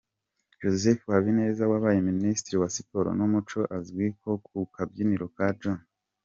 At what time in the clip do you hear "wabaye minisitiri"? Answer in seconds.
1.71-2.55